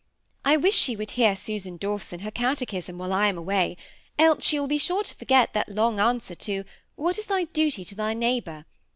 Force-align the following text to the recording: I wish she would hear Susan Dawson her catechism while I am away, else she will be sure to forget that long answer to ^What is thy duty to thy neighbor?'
I 0.43 0.57
wish 0.57 0.73
she 0.75 0.95
would 0.95 1.11
hear 1.11 1.35
Susan 1.35 1.77
Dawson 1.77 2.21
her 2.21 2.31
catechism 2.31 2.97
while 2.97 3.13
I 3.13 3.27
am 3.27 3.37
away, 3.37 3.77
else 4.17 4.43
she 4.43 4.59
will 4.59 4.65
be 4.65 4.79
sure 4.79 5.03
to 5.03 5.13
forget 5.13 5.53
that 5.53 5.69
long 5.69 5.99
answer 5.99 6.33
to 6.33 6.63
^What 6.97 7.19
is 7.19 7.27
thy 7.27 7.43
duty 7.43 7.85
to 7.85 7.93
thy 7.93 8.15
neighbor?' 8.15 8.65